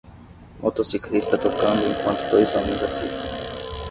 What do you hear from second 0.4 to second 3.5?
Motociclista tocando enquanto dois homens assistem